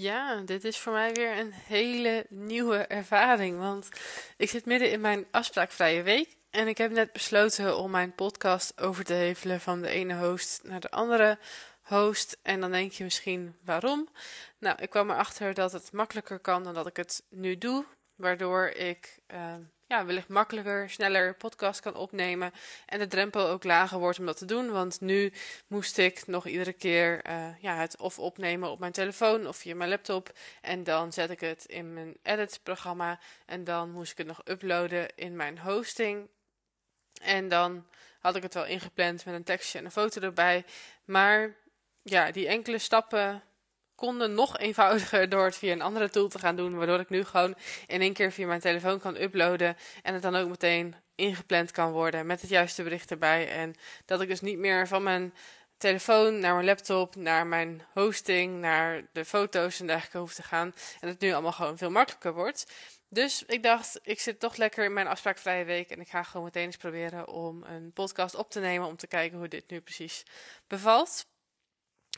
[0.00, 3.58] Ja, dit is voor mij weer een hele nieuwe ervaring.
[3.58, 3.88] Want
[4.36, 6.36] ik zit midden in mijn afspraakvrije week.
[6.50, 10.60] En ik heb net besloten om mijn podcast over te hevelen van de ene host
[10.62, 11.38] naar de andere
[11.82, 12.38] host.
[12.42, 14.08] En dan denk je misschien waarom?
[14.58, 17.84] Nou, ik kwam erachter dat het makkelijker kan dan dat ik het nu doe.
[18.14, 19.54] Waardoor ik uh,
[19.90, 22.52] ja, wellicht makkelijker, sneller podcast kan opnemen.
[22.86, 24.70] En de drempel ook lager wordt om dat te doen.
[24.70, 25.32] Want nu
[25.66, 29.74] moest ik nog iedere keer uh, ja, het of opnemen op mijn telefoon of via
[29.74, 30.32] mijn laptop.
[30.60, 33.18] En dan zet ik het in mijn edit-programma.
[33.46, 36.28] En dan moest ik het nog uploaden in mijn hosting.
[37.22, 37.86] En dan
[38.20, 40.64] had ik het wel ingepland met een tekstje en een foto erbij.
[41.04, 41.54] Maar
[42.02, 43.42] ja, die enkele stappen
[44.00, 46.76] konden nog eenvoudiger door het via een andere tool te gaan doen.
[46.76, 47.54] Waardoor ik nu gewoon
[47.86, 49.76] in één keer via mijn telefoon kan uploaden.
[50.02, 53.48] En het dan ook meteen ingepland kan worden met het juiste bericht erbij.
[53.50, 55.34] En dat ik dus niet meer van mijn
[55.76, 60.74] telefoon naar mijn laptop, naar mijn hosting, naar de foto's en dergelijke hoef te gaan.
[61.00, 62.72] En het nu allemaal gewoon veel makkelijker wordt.
[63.08, 66.44] Dus ik dacht, ik zit toch lekker in mijn afspraakvrije week en ik ga gewoon
[66.44, 69.80] meteen eens proberen om een podcast op te nemen om te kijken hoe dit nu
[69.80, 70.22] precies
[70.66, 71.26] bevalt.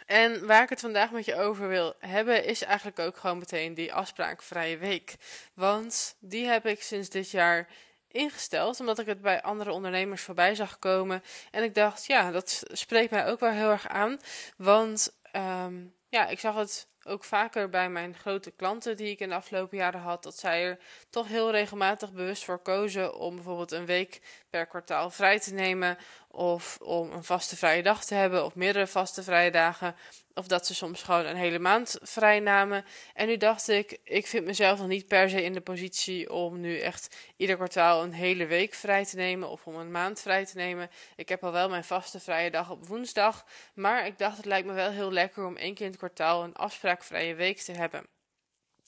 [0.06, 3.74] En waar ik het vandaag met je over wil hebben, is eigenlijk ook gewoon meteen
[3.74, 5.16] die afspraakvrije week.
[5.54, 7.68] Want die heb ik sinds dit jaar
[8.08, 11.22] ingesteld, omdat ik het bij andere ondernemers voorbij zag komen.
[11.50, 14.18] En ik dacht, ja, dat spreekt mij ook wel heel erg aan.
[14.56, 19.28] Want um, ja, ik zag het ook vaker bij mijn grote klanten die ik in
[19.28, 20.78] de afgelopen jaren had, dat zij er
[21.10, 24.20] toch heel regelmatig bewust voor kozen om bijvoorbeeld een week
[24.52, 25.98] per kwartaal vrij te nemen,
[26.28, 29.96] of om een vaste vrije dag te hebben, of meerdere vaste vrije dagen,
[30.34, 32.84] of dat ze soms gewoon een hele maand vrij namen.
[33.14, 36.60] En nu dacht ik, ik vind mezelf nog niet per se in de positie om
[36.60, 40.46] nu echt ieder kwartaal een hele week vrij te nemen of om een maand vrij
[40.46, 40.90] te nemen.
[41.16, 44.66] Ik heb al wel mijn vaste vrije dag op woensdag, maar ik dacht het lijkt
[44.66, 48.06] me wel heel lekker om één keer in het kwartaal een afspraakvrije week te hebben.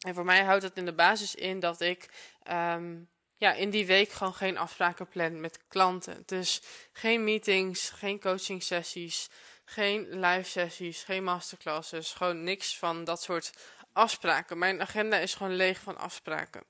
[0.07, 2.09] En voor mij houdt dat in de basis in dat ik
[2.51, 6.23] um, ja, in die week gewoon geen afspraken plan met klanten.
[6.27, 6.63] Dus
[6.93, 9.29] geen meetings, geen coaching sessies,
[9.65, 13.53] geen live sessies, geen masterclasses, gewoon niks van dat soort
[13.93, 14.59] afspraken.
[14.59, 16.65] Mijn agenda is gewoon leeg van afspraken.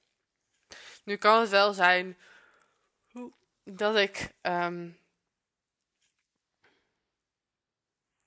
[1.04, 2.18] Nu kan het wel zijn
[3.64, 4.98] dat ik um,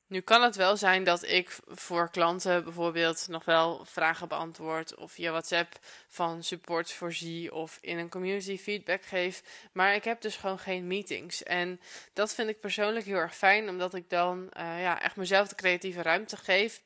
[0.08, 5.12] Nu kan het wel zijn dat ik voor klanten bijvoorbeeld nog wel vragen beantwoord of
[5.12, 9.44] via WhatsApp van support voorzie of in een community feedback geef.
[9.72, 11.44] Maar ik heb dus gewoon geen meetings.
[11.44, 11.80] En
[12.14, 15.56] dat vind ik persoonlijk heel erg fijn, omdat ik dan uh, ja, echt mezelf de
[15.56, 16.82] creatieve ruimte geef.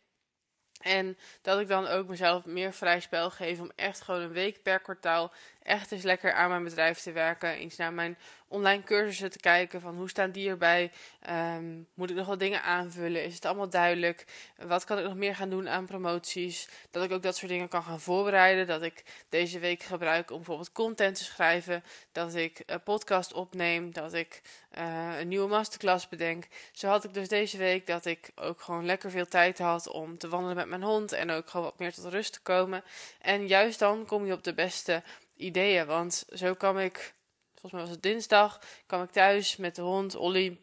[0.82, 4.62] En dat ik dan ook mezelf meer vrij spel geef om echt gewoon een week
[4.62, 5.32] per kwartaal
[5.64, 7.50] echt eens lekker aan mijn bedrijf te werken.
[7.50, 8.18] Eens naar mijn
[8.48, 10.92] online cursussen te kijken van hoe staan die erbij?
[11.30, 13.24] Um, moet ik nog wat dingen aanvullen?
[13.24, 14.26] Is het allemaal duidelijk?
[14.58, 16.70] Wat kan ik nog meer gaan doen aan promoties?
[16.92, 18.68] Dat ik ook dat soort dingen kan gaan voorbereiden.
[18.68, 21.84] Dat ik deze week gebruik om bijvoorbeeld content te schrijven.
[22.12, 23.94] Dat ik een podcast opneem.
[23.94, 24.42] Dat ik
[24.78, 26.48] uh, een nieuwe masterclass bedenk.
[26.72, 30.18] Zo had ik dus deze week dat ik ook gewoon lekker veel tijd had om
[30.18, 31.12] te wandelen met mijn hond.
[31.12, 32.84] En ook gewoon wat meer tot rust te komen.
[33.22, 35.04] En juist dan kom je op de beste
[35.42, 35.86] ideeën.
[35.86, 37.14] Want zo kwam ik,
[37.52, 40.60] volgens mij was het dinsdag, kwam ik thuis met de hond, Olly.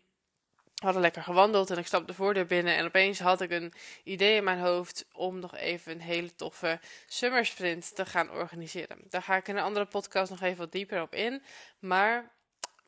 [0.75, 2.77] Hadden lekker gewandeld en ik stapte de voordeur binnen.
[2.77, 3.73] En opeens had ik een
[4.05, 8.99] idee in mijn hoofd om nog even een hele toffe summer sprint te gaan organiseren.
[9.09, 11.43] Daar ga ik in een andere podcast nog even wat dieper op in.
[11.79, 12.38] Maar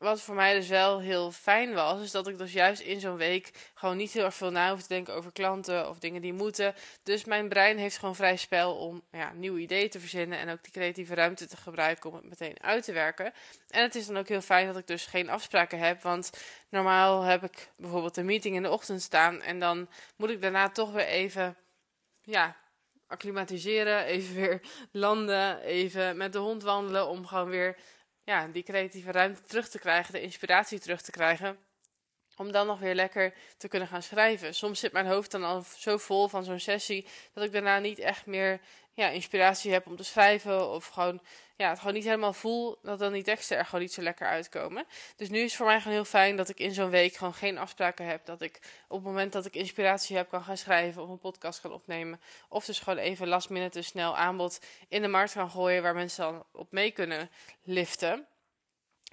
[0.01, 3.17] wat voor mij dus wel heel fijn was, is dat ik dus juist in zo'n
[3.17, 6.33] week gewoon niet heel erg veel na hoef te denken over klanten of dingen die
[6.33, 6.75] moeten.
[7.03, 10.63] Dus mijn brein heeft gewoon vrij spel om ja, nieuwe ideeën te verzinnen en ook
[10.63, 13.33] die creatieve ruimte te gebruiken om het meteen uit te werken.
[13.69, 16.31] En het is dan ook heel fijn dat ik dus geen afspraken heb, want
[16.69, 20.69] normaal heb ik bijvoorbeeld een meeting in de ochtend staan en dan moet ik daarna
[20.69, 21.57] toch weer even,
[22.21, 22.55] ja,
[23.07, 24.61] acclimatiseren, even weer
[24.91, 27.77] landen, even met de hond wandelen om gewoon weer
[28.23, 31.57] ja, die creatieve ruimte terug te krijgen, de inspiratie terug te krijgen.
[32.41, 34.55] Om dan nog weer lekker te kunnen gaan schrijven.
[34.55, 37.99] Soms zit mijn hoofd dan al zo vol van zo'n sessie dat ik daarna niet
[37.99, 38.59] echt meer
[38.93, 40.69] ja, inspiratie heb om te schrijven.
[40.69, 41.21] Of gewoon,
[41.55, 44.27] ja, het gewoon niet helemaal voel dat dan die teksten er gewoon niet zo lekker
[44.27, 44.85] uitkomen.
[45.15, 47.33] Dus nu is het voor mij gewoon heel fijn dat ik in zo'n week gewoon
[47.33, 48.25] geen afspraken heb.
[48.25, 51.61] Dat ik op het moment dat ik inspiratie heb kan gaan schrijven of een podcast
[51.61, 52.21] kan opnemen.
[52.49, 56.23] Of dus gewoon even last minute snel aanbod in de markt kan gooien waar mensen
[56.23, 57.29] dan op mee kunnen
[57.63, 58.25] liften.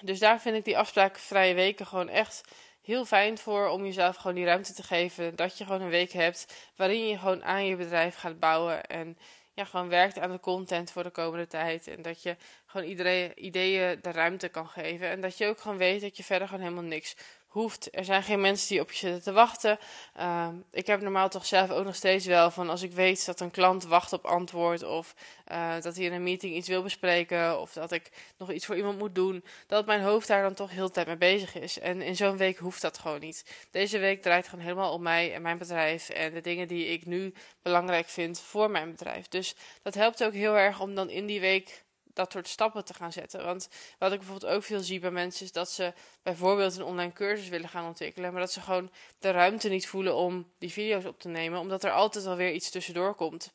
[0.03, 2.43] Dus daar vind ik die afsprakenvrije weken gewoon echt
[2.89, 5.37] heel fijn voor om jezelf gewoon die ruimte te geven.
[5.37, 8.85] Dat je gewoon een week hebt waarin je gewoon aan je bedrijf gaat bouwen.
[8.85, 9.19] En
[9.55, 11.87] ja, gewoon werkt aan de content voor de komende tijd.
[11.87, 12.37] En dat je
[12.67, 15.09] gewoon iedereen ideeën de ruimte kan geven.
[15.09, 17.17] En dat je ook gewoon weet dat je verder gewoon helemaal niks
[17.49, 17.89] hoeft.
[17.91, 19.79] Er zijn geen mensen die op je zitten te wachten.
[20.15, 23.41] Ehm, ik heb normaal toch zelf ook nog steeds wel van als ik weet dat
[23.41, 25.15] een klant wacht op antwoord of
[25.53, 28.77] uh, dat hij in een meeting iets wil bespreken of dat ik nog iets voor
[28.77, 31.79] iemand moet doen, dat mijn hoofd daar dan toch heel de tijd mee bezig is.
[31.79, 33.67] En in zo'n week hoeft dat gewoon niet.
[33.71, 37.07] Deze week draait gewoon helemaal om mij en mijn bedrijf en de dingen die ik
[37.07, 39.29] nu belangrijk vind voor mijn bedrijf.
[39.29, 41.87] Dus dat helpt ook heel erg om dan in die week
[42.19, 43.45] dat soort stappen te gaan zetten.
[43.45, 43.69] Want
[43.99, 45.93] wat ik bijvoorbeeld ook veel zie bij mensen is dat ze
[46.23, 50.15] bijvoorbeeld een online cursus willen gaan ontwikkelen, maar dat ze gewoon de ruimte niet voelen
[50.15, 53.53] om die video's op te nemen, omdat er altijd alweer iets tussendoor komt.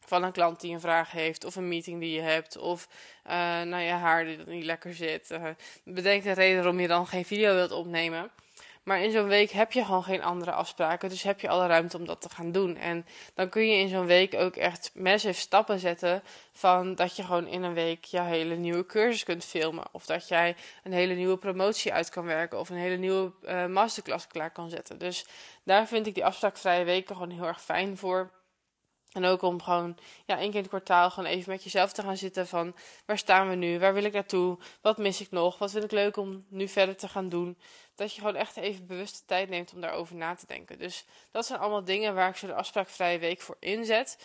[0.00, 2.88] Van een klant die een vraag heeft, of een meeting die je hebt, of
[3.26, 3.32] uh,
[3.62, 5.30] nou je haar die niet lekker zit.
[5.30, 5.48] Uh,
[5.84, 8.30] bedenk een reden waarom je dan geen video wilt opnemen.
[8.84, 11.08] Maar in zo'n week heb je gewoon geen andere afspraken.
[11.08, 12.76] Dus heb je alle ruimte om dat te gaan doen.
[12.76, 16.22] En dan kun je in zo'n week ook echt massive stappen zetten.
[16.52, 19.84] Van dat je gewoon in een week je hele nieuwe cursus kunt filmen.
[19.92, 22.58] Of dat jij een hele nieuwe promotie uit kan werken.
[22.58, 24.98] Of een hele nieuwe uh, masterclass klaar kan zetten.
[24.98, 25.26] Dus
[25.62, 28.30] daar vind ik die afspraakvrije weken gewoon heel erg fijn voor.
[29.14, 32.02] En ook om gewoon ja, één keer in het kwartaal gewoon even met jezelf te
[32.02, 32.74] gaan zitten van
[33.06, 35.90] waar staan we nu, waar wil ik naartoe, wat mis ik nog, wat vind ik
[35.90, 37.58] leuk om nu verder te gaan doen.
[37.94, 40.78] Dat je gewoon echt even bewuste tijd neemt om daarover na te denken.
[40.78, 44.18] Dus dat zijn allemaal dingen waar ik zo de afspraakvrije week voor inzet.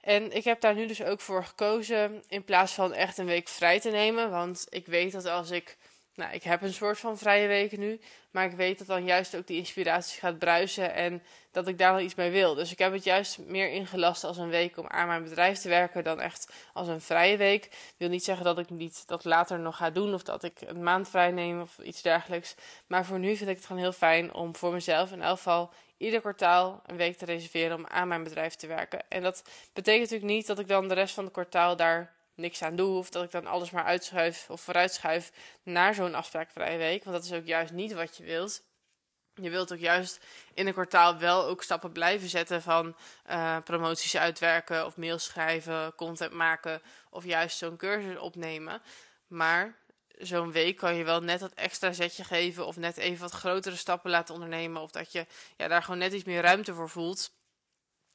[0.00, 3.48] En ik heb daar nu dus ook voor gekozen in plaats van echt een week
[3.48, 4.30] vrij te nemen.
[4.30, 5.76] Want ik weet dat als ik
[6.16, 8.00] nou, ik heb een soort van vrije weken nu.
[8.30, 10.94] Maar ik weet dat dan juist ook die inspiratie gaat bruisen.
[10.94, 12.54] En dat ik daar nog iets mee wil.
[12.54, 15.68] Dus ik heb het juist meer ingelast als een week om aan mijn bedrijf te
[15.68, 16.04] werken.
[16.04, 17.64] Dan echt als een vrije week.
[17.64, 20.14] Ik wil niet zeggen dat ik niet dat later nog ga doen.
[20.14, 22.54] Of dat ik een maand vrij neem of iets dergelijks.
[22.86, 25.70] Maar voor nu vind ik het gewoon heel fijn om voor mezelf in elk geval
[25.96, 29.00] ieder kwartaal een week te reserveren om aan mijn bedrijf te werken.
[29.08, 29.42] En dat
[29.72, 32.98] betekent natuurlijk niet dat ik dan de rest van het kwartaal daar niks aan doe.
[32.98, 37.04] Of dat ik dan alles maar uitschuif of vooruitschuif naar zo'n afspraakvrije week.
[37.04, 38.62] Want dat is ook juist niet wat je wilt.
[39.34, 40.20] Je wilt ook juist
[40.54, 42.96] in een kwartaal wel ook stappen blijven zetten van
[43.30, 48.82] uh, promoties uitwerken of mails schrijven, content maken of juist zo'n cursus opnemen.
[49.26, 49.76] Maar
[50.18, 53.76] zo'n week kan je wel net dat extra zetje geven of net even wat grotere
[53.76, 57.30] stappen laten ondernemen of dat je ja, daar gewoon net iets meer ruimte voor voelt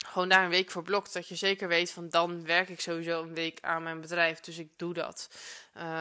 [0.07, 1.13] gewoon daar een week voor blokt.
[1.13, 4.39] Dat je zeker weet van dan werk ik sowieso een week aan mijn bedrijf.
[4.39, 5.29] Dus ik doe dat.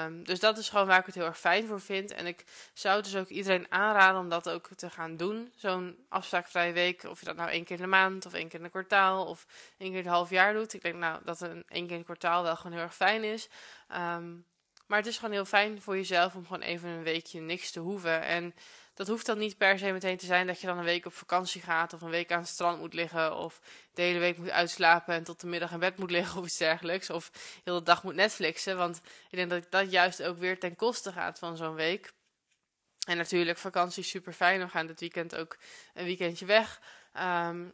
[0.05, 2.13] Um, dus dat is gewoon waar ik het heel erg fijn voor vind.
[2.13, 5.53] En ik zou dus ook iedereen aanraden om dat ook te gaan doen.
[5.57, 7.05] Zo'n afspraakvrije week.
[7.05, 9.27] Of je dat nou één keer in de maand of één keer in een kwartaal
[9.27, 9.47] of
[9.79, 10.75] één keer in het half jaar doet.
[10.75, 13.25] Ik denk nou dat een één keer in het kwartaal wel gewoon heel erg fijn
[13.25, 13.49] is.
[13.93, 14.45] Um,
[14.87, 17.81] maar het is gewoon heel fijn voor jezelf om gewoon even een weekje niks te
[17.81, 18.23] hoeven.
[18.23, 18.55] En
[19.01, 21.15] dat hoeft dan niet per se meteen te zijn dat je dan een week op
[21.15, 23.61] vakantie gaat of een week aan het strand moet liggen of
[23.95, 26.57] de hele week moet uitslapen en tot de middag in bed moet liggen of iets
[26.57, 27.11] dergelijks.
[27.11, 27.31] Of
[27.65, 29.01] heel de dag moet Netflixen, want
[29.31, 32.13] ik denk dat dat juist ook weer ten koste gaat van zo'n week.
[33.07, 34.61] En natuurlijk, vakantie is super fijn.
[34.61, 35.57] We gaan dit weekend ook
[35.95, 36.81] een weekendje weg.
[37.13, 37.65] Ehm,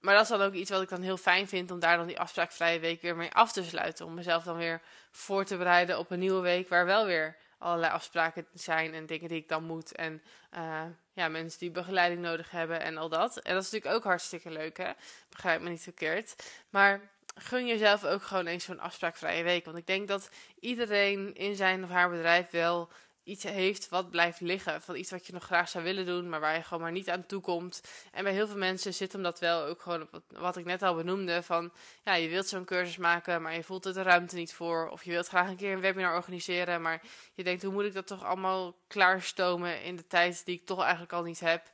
[0.00, 2.06] maar dat is dan ook iets wat ik dan heel fijn vind om daar dan
[2.06, 4.06] die afspraakvrije week weer mee af te sluiten.
[4.06, 7.92] Om mezelf dan weer voor te bereiden op een nieuwe week waar wel weer allerlei
[7.92, 9.92] afspraken zijn en dingen die ik dan moet.
[9.92, 10.22] En
[10.54, 10.82] uh,
[11.12, 13.36] ja, mensen die begeleiding nodig hebben en al dat.
[13.36, 14.90] En dat is natuurlijk ook hartstikke leuk, hè?
[15.28, 16.34] Begrijp me niet verkeerd.
[16.70, 17.00] Maar
[17.34, 19.64] gun jezelf ook gewoon eens zo'n afspraakvrije week.
[19.64, 22.90] Want ik denk dat iedereen in zijn of haar bedrijf wel
[23.26, 24.82] iets heeft wat blijft liggen.
[24.82, 27.10] Van iets wat je nog graag zou willen doen, maar waar je gewoon maar niet
[27.10, 27.82] aan toe komt.
[28.12, 30.82] En bij heel veel mensen zit hem dat wel ook gewoon op wat ik net
[30.82, 31.42] al benoemde.
[31.42, 31.72] Van
[32.04, 34.88] ja, je wilt zo'n cursus maken, maar je voelt er de ruimte niet voor.
[34.88, 37.02] Of je wilt graag een keer een webinar organiseren, maar
[37.34, 40.80] je denkt hoe moet ik dat toch allemaal klaarstomen in de tijd die ik toch
[40.80, 41.70] eigenlijk al niet heb.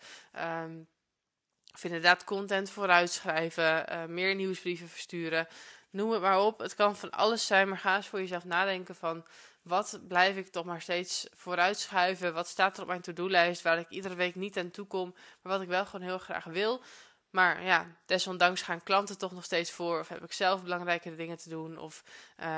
[0.64, 0.86] Um,
[1.74, 5.48] of inderdaad content vooruitschrijven, uh, meer nieuwsbrieven versturen.
[5.92, 6.58] Noem het maar op.
[6.58, 9.24] Het kan van alles zijn, maar ga eens voor jezelf nadenken van
[9.62, 12.34] wat blijf ik toch maar steeds vooruitschuiven?
[12.34, 15.52] Wat staat er op mijn to-do-lijst waar ik iedere week niet aan toe kom, maar
[15.52, 16.82] wat ik wel gewoon heel graag wil?
[17.30, 20.00] Maar ja, desondanks gaan klanten toch nog steeds voor.
[20.00, 21.78] Of heb ik zelf belangrijke dingen te doen.
[21.78, 22.04] Of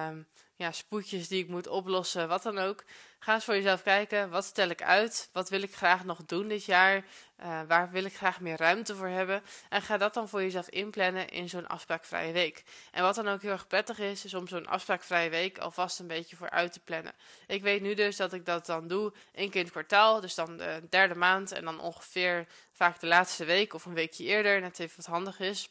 [0.08, 2.84] um, ja, spoedjes die ik moet oplossen, wat dan ook.
[3.24, 5.28] Ga eens voor jezelf kijken, wat stel ik uit?
[5.32, 6.96] Wat wil ik graag nog doen dit jaar?
[6.96, 9.42] Uh, waar wil ik graag meer ruimte voor hebben?
[9.68, 12.64] En ga dat dan voor jezelf inplannen in zo'n afspraakvrije week.
[12.90, 16.06] En wat dan ook heel erg prettig is, is om zo'n afspraakvrije week alvast een
[16.06, 17.12] beetje voor uit te plannen.
[17.46, 20.34] Ik weet nu dus dat ik dat dan doe één keer in het kwartaal, dus
[20.34, 24.60] dan de derde maand en dan ongeveer vaak de laatste week of een weekje eerder,
[24.60, 25.68] net even wat handig is.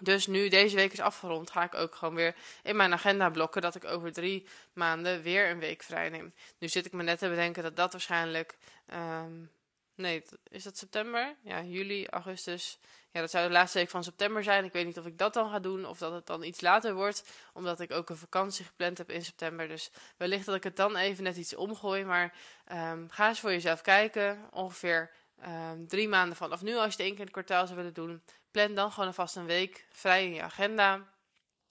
[0.00, 3.62] Dus nu deze week is afgerond, ga ik ook gewoon weer in mijn agenda blokken
[3.62, 6.34] dat ik over drie maanden weer een week vrij neem.
[6.58, 8.56] Nu zit ik me net te bedenken dat dat waarschijnlijk
[8.94, 9.50] um,
[9.98, 11.36] Nee, is dat september?
[11.42, 12.78] Ja, juli, augustus.
[13.10, 14.64] Ja, dat zou de laatste week van september zijn.
[14.64, 16.94] Ik weet niet of ik dat dan ga doen of dat het dan iets later
[16.94, 17.24] wordt.
[17.52, 19.68] Omdat ik ook een vakantie gepland heb in september.
[19.68, 22.04] Dus wellicht dat ik het dan even net iets omgooi.
[22.04, 22.34] Maar
[22.72, 24.48] um, ga eens voor jezelf kijken.
[24.50, 25.10] Ongeveer
[25.46, 27.94] um, drie maanden vanaf nu, als je het één keer in het kwartaal zou willen
[27.94, 28.22] doen.
[28.66, 31.06] Dan gewoon alvast een week vrij in je agenda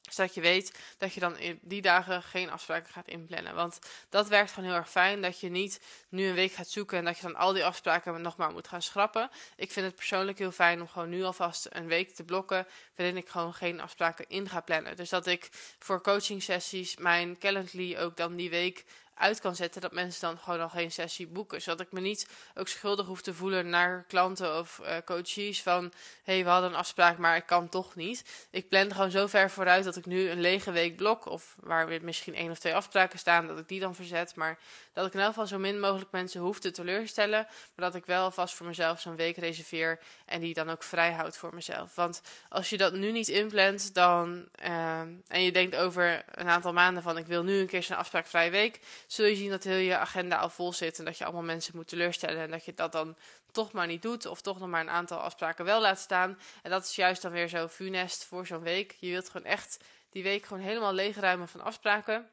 [0.09, 3.55] zodat je weet dat je dan in die dagen geen afspraken gaat inplannen.
[3.55, 3.79] Want
[4.09, 5.21] dat werkt gewoon heel erg fijn.
[5.21, 8.21] Dat je niet nu een week gaat zoeken en dat je dan al die afspraken
[8.21, 9.29] nog maar moet gaan schrappen.
[9.55, 12.67] Ik vind het persoonlijk heel fijn om gewoon nu alvast een week te blokken.
[12.95, 14.95] Waarin ik gewoon geen afspraken in ga plannen.
[14.95, 18.85] Dus dat ik voor coaching sessies mijn Calendly ook dan die week
[19.17, 21.61] uit kan zetten, dat mensen dan gewoon al geen sessie boeken.
[21.61, 25.83] Zodat ik me niet ook schuldig hoef te voelen naar klanten of uh, coaches van
[26.23, 28.47] hé, hey, we hadden een afspraak, maar ik kan toch niet.
[28.51, 31.87] Ik plan gewoon zo ver vooruit dat ik nu een lege week blok, of waar
[31.87, 34.35] weer misschien één of twee afspraken staan, dat ik die dan verzet.
[34.35, 34.59] Maar
[34.93, 38.05] dat ik in elk geval zo min mogelijk mensen hoef te teleurstellen, maar dat ik
[38.05, 41.95] wel vast voor mezelf zo'n week reserveer en die dan ook vrij houd voor mezelf.
[41.95, 46.73] Want als je dat nu niet inplant, dan uh, en je denkt over een aantal
[46.73, 49.77] maanden van ik wil nu een keer zo'n afspraakvrije week zul je zien dat heel
[49.77, 52.73] je agenda al vol zit en dat je allemaal mensen moet teleurstellen en dat je
[52.73, 53.17] dat dan
[53.51, 56.39] toch maar niet doet of toch nog maar een aantal afspraken wel laat staan.
[56.63, 58.95] En dat is juist dan weer zo funest voor zo'n week.
[58.99, 59.77] Je wilt gewoon echt
[60.09, 62.29] die week gewoon helemaal leegruimen van afspraken.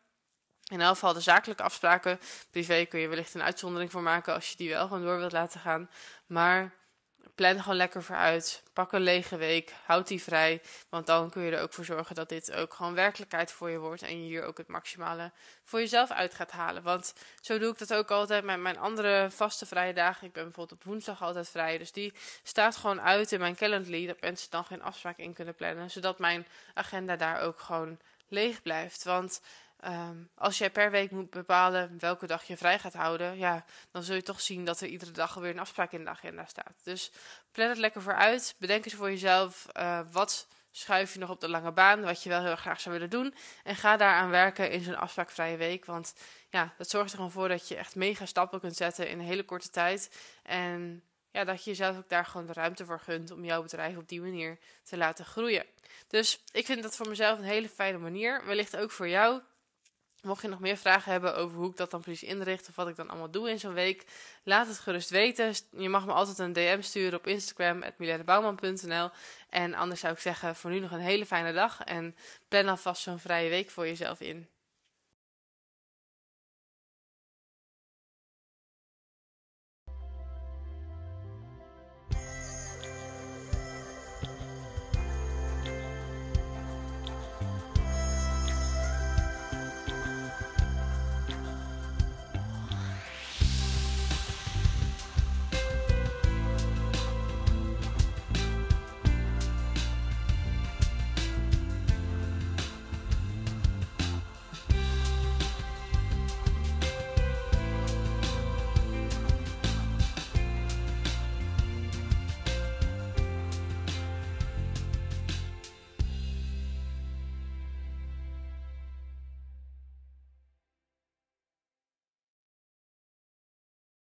[0.64, 2.20] In elk geval de zakelijke afspraken.
[2.50, 5.32] Privé kun je wellicht een uitzondering voor maken als je die wel gewoon door wilt
[5.32, 5.90] laten gaan.
[6.26, 6.72] Maar
[7.34, 8.62] plan gewoon lekker vooruit.
[8.72, 9.72] Pak een lege week.
[9.84, 10.62] Houd die vrij.
[10.88, 13.78] Want dan kun je er ook voor zorgen dat dit ook gewoon werkelijkheid voor je
[13.78, 14.02] wordt.
[14.02, 15.32] En je hier ook het maximale
[15.64, 16.82] voor jezelf uit gaat halen.
[16.82, 20.26] Want zo doe ik dat ook altijd met mijn andere vaste vrije dagen.
[20.26, 21.78] Ik ben bijvoorbeeld op woensdag altijd vrij.
[21.78, 22.12] Dus die
[22.42, 24.06] staat gewoon uit in mijn calendly.
[24.06, 25.90] Dat mensen dan geen afspraak in kunnen plannen.
[25.90, 29.04] Zodat mijn agenda daar ook gewoon leeg blijft.
[29.04, 29.40] Want
[29.80, 34.02] Ehm, als jij per week moet bepalen welke dag je vrij gaat houden, ja, dan
[34.02, 36.80] zul je toch zien dat er iedere dag alweer een afspraak in de agenda staat.
[36.82, 37.12] Dus
[37.52, 38.54] plan het lekker vooruit.
[38.58, 42.28] Bedenk eens voor jezelf uh, wat schuif je nog op de lange baan, wat je
[42.28, 43.34] wel heel graag zou willen doen.
[43.62, 45.84] En ga daaraan werken in zo'n afspraakvrije week.
[45.84, 46.14] Want
[46.50, 49.24] ja, dat zorgt er gewoon voor dat je echt mega stappen kunt zetten in een
[49.24, 50.10] hele korte tijd.
[50.42, 53.96] En ja, dat je jezelf ook daar gewoon de ruimte voor gunt om jouw bedrijf
[53.96, 55.66] op die manier te laten groeien.
[56.08, 58.44] Dus ik vind dat voor mezelf een hele fijne manier.
[58.44, 59.40] Wellicht ook voor jou.
[60.24, 62.88] Mocht je nog meer vragen hebben over hoe ik dat dan precies inricht of wat
[62.88, 64.04] ik dan allemaal doe in zo'n week,
[64.42, 65.54] laat het gerust weten.
[65.70, 69.10] Je mag me altijd een DM sturen op Instagram, @milenebouwman.nl.
[69.50, 72.16] En anders zou ik zeggen, voor nu nog een hele fijne dag en
[72.48, 74.48] plan alvast zo'n vrije week voor jezelf in.